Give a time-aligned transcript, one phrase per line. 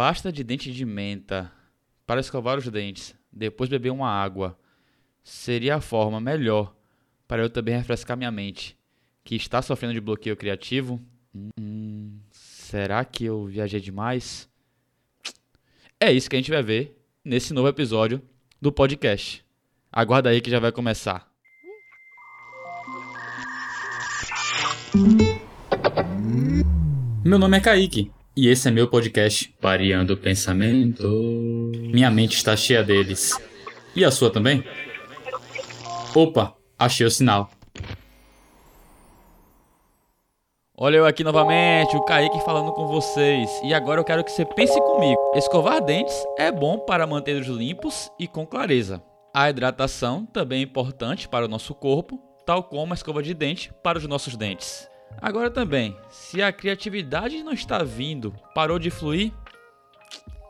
[0.00, 1.52] pasta de dente de menta
[2.06, 4.58] para escovar os dentes, depois beber uma água,
[5.22, 6.74] seria a forma melhor
[7.28, 8.74] para eu também refrescar minha mente,
[9.22, 10.98] que está sofrendo de bloqueio criativo?
[11.34, 14.48] Hum, será que eu viajei demais?
[16.00, 18.22] É isso que a gente vai ver nesse novo episódio
[18.58, 19.44] do podcast.
[19.92, 21.30] Aguarda aí que já vai começar.
[27.22, 31.06] Meu nome é Kaique e esse é meu podcast Variando o Pensamento.
[31.92, 33.38] Minha mente está cheia deles.
[33.94, 34.64] E a sua também?
[36.14, 37.50] Opa, achei o sinal.
[40.76, 43.50] Olha eu aqui novamente, o Kaique falando com vocês.
[43.62, 45.20] E agora eu quero que você pense comigo.
[45.34, 49.02] Escovar dentes é bom para mantê-los limpos e com clareza.
[49.34, 53.70] A hidratação também é importante para o nosso corpo, tal como a escova de dente
[53.82, 54.89] para os nossos dentes.
[55.20, 59.32] Agora também, se a criatividade não está vindo, parou de fluir,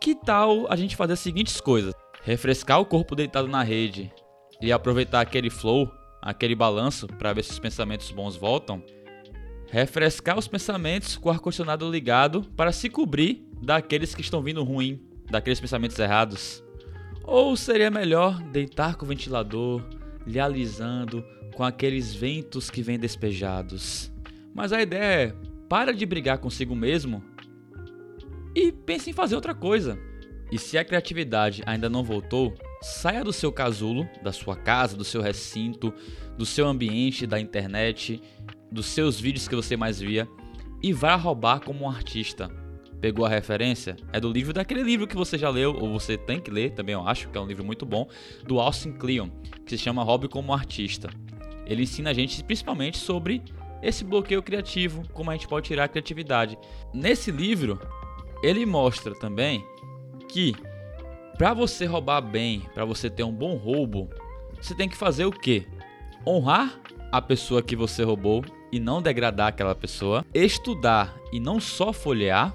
[0.00, 1.92] que tal a gente fazer as seguintes coisas?
[2.22, 4.12] Refrescar o corpo deitado na rede
[4.60, 8.82] e aproveitar aquele flow, aquele balanço para ver se os pensamentos bons voltam.
[9.70, 15.00] Refrescar os pensamentos com o ar-condicionado ligado para se cobrir daqueles que estão vindo ruim,
[15.30, 16.62] daqueles pensamentos errados.
[17.24, 19.82] Ou seria melhor deitar com o ventilador,
[20.26, 21.22] lhe alisando
[21.54, 24.10] com aqueles ventos que vêm despejados.
[24.58, 25.34] Mas a ideia é:
[25.68, 27.22] para de brigar consigo mesmo
[28.56, 29.96] e pense em fazer outra coisa.
[30.50, 35.04] E se a criatividade ainda não voltou, saia do seu casulo, da sua casa, do
[35.04, 35.94] seu recinto,
[36.36, 38.20] do seu ambiente, da internet,
[38.72, 40.26] dos seus vídeos que você mais via
[40.82, 42.50] e vá roubar como um artista.
[43.00, 43.94] Pegou a referência?
[44.12, 46.94] É do livro daquele livro que você já leu, ou você tem que ler, também
[46.94, 48.08] eu acho que é um livro muito bom,
[48.44, 49.28] do Austin Kleon,
[49.64, 51.08] que se chama Hobby como Artista.
[51.64, 53.40] Ele ensina a gente principalmente sobre
[53.82, 56.58] esse bloqueio criativo, como a gente pode tirar a criatividade.
[56.92, 57.80] Nesse livro,
[58.42, 59.64] ele mostra também
[60.28, 60.54] que
[61.36, 64.10] para você roubar bem, para você ter um bom roubo,
[64.60, 65.66] você tem que fazer o quê?
[66.26, 66.80] Honrar
[67.12, 72.54] a pessoa que você roubou e não degradar aquela pessoa, estudar e não só folhear,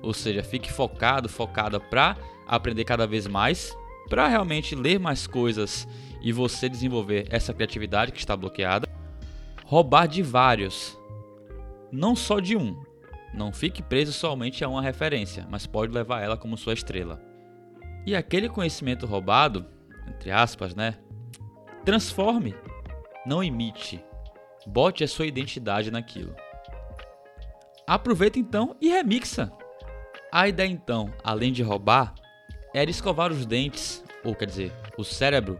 [0.00, 2.16] ou seja, fique focado, focada para
[2.48, 3.76] aprender cada vez mais,
[4.08, 5.86] para realmente ler mais coisas
[6.20, 8.88] e você desenvolver essa criatividade que está bloqueada
[9.72, 10.98] roubar de vários,
[11.90, 12.78] não só de um.
[13.32, 17.18] Não fique preso somente a uma referência, mas pode levar ela como sua estrela.
[18.04, 19.64] E aquele conhecimento roubado,
[20.06, 20.98] entre aspas, né?
[21.86, 22.54] Transforme,
[23.24, 24.04] não imite.
[24.66, 26.36] Bote a sua identidade naquilo.
[27.86, 29.50] Aproveita então e remixa.
[30.30, 32.14] A ideia então, além de roubar,
[32.74, 35.58] era escovar os dentes, ou quer dizer, o cérebro,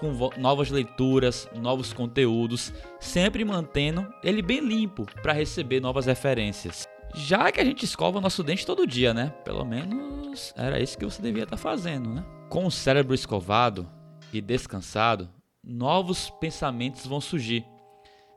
[0.00, 6.88] com novas leituras, novos conteúdos, sempre mantendo ele bem limpo para receber novas referências.
[7.14, 9.30] Já que a gente escova o nosso dente todo dia, né?
[9.44, 12.24] Pelo menos era isso que você devia estar tá fazendo, né?
[12.48, 13.86] Com o cérebro escovado
[14.32, 15.28] e descansado,
[15.62, 17.64] novos pensamentos vão surgir.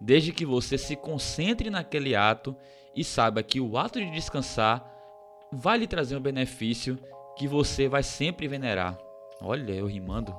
[0.00, 2.54] Desde que você se concentre naquele ato
[2.94, 4.84] e saiba que o ato de descansar
[5.50, 6.98] vai lhe trazer um benefício
[7.38, 9.05] que você vai sempre venerar.
[9.40, 10.34] Olha, eu rimando.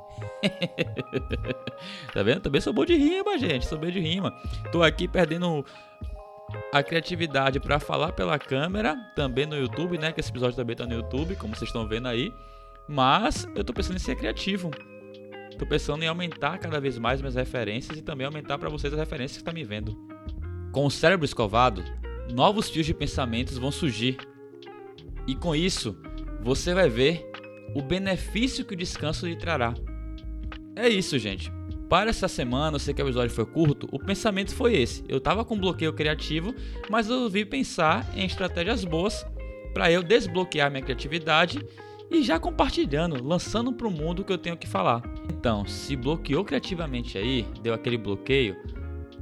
[2.14, 2.42] tá vendo?
[2.42, 3.68] Também sou bom de rima, gente.
[3.68, 4.32] Sou bom de rima.
[4.72, 5.64] Tô aqui perdendo
[6.74, 10.12] a criatividade para falar pela câmera, também no YouTube, né?
[10.12, 12.34] Que esse episódio também tá no YouTube, como vocês estão vendo aí.
[12.88, 14.72] Mas eu tô pensando em ser criativo.
[15.58, 19.00] Tô pensando em aumentar cada vez mais minhas referências e também aumentar para vocês as
[19.00, 19.96] referências que tá me vendo.
[20.72, 21.84] Com o cérebro escovado,
[22.32, 24.18] novos fios de pensamentos vão surgir.
[25.28, 26.00] E com isso,
[26.42, 27.30] você vai ver
[27.74, 29.74] o benefício que o descanso lhe trará.
[30.76, 31.52] É isso, gente.
[31.90, 35.04] Para essa semana, eu sei que o episódio foi curto, o pensamento foi esse.
[35.08, 36.54] Eu tava com bloqueio criativo,
[36.90, 39.26] mas eu resolvi pensar em estratégias boas
[39.74, 41.66] para eu desbloquear minha criatividade
[42.12, 45.02] e já compartilhando, lançando para o mundo o que eu tenho que falar.
[45.32, 48.58] Então, se bloqueou criativamente aí, deu aquele bloqueio,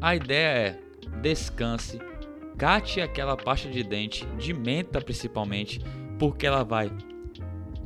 [0.01, 0.79] a ideia é
[1.21, 1.99] descanse,
[2.57, 5.79] cate aquela pasta de dente, de menta principalmente,
[6.17, 6.91] porque ela vai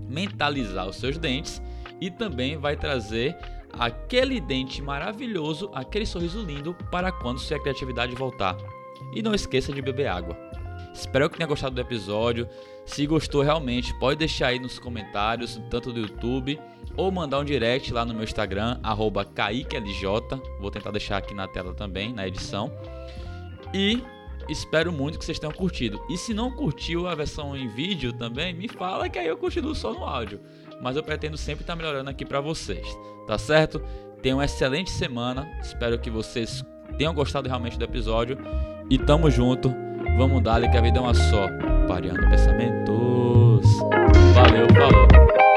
[0.10, 1.62] mentalizar os seus dentes
[2.02, 3.38] e também vai trazer
[3.74, 8.58] aquele dente maravilhoso, aquele sorriso lindo para quando sua criatividade voltar.
[9.14, 10.38] E não esqueça de beber água.
[10.94, 12.48] Espero que tenha gostado do episódio.
[12.86, 16.60] Se gostou realmente, pode deixar aí nos comentários, tanto do YouTube,
[16.98, 18.80] ou mandar um direct lá no meu Instagram,
[19.36, 20.04] KaiqueLJ.
[20.60, 22.72] Vou tentar deixar aqui na tela também, na edição.
[23.74, 24.02] E
[24.50, 26.00] Espero muito que vocês tenham curtido.
[26.10, 29.76] E se não curtiu a versão em vídeo também, me fala que aí eu continuo
[29.76, 30.42] só no áudio.
[30.82, 32.88] Mas eu pretendo sempre estar tá melhorando aqui para vocês,
[33.28, 33.82] tá certo?
[34.22, 35.48] Tenham uma excelente semana.
[35.62, 36.64] Espero que vocês
[36.98, 38.38] tenham gostado realmente do episódio.
[38.90, 39.74] E tamo junto.
[40.18, 41.48] Vamos dar que a vida é uma só.
[41.88, 43.66] Pareando pensamentos.
[44.34, 45.49] Valeu, falou.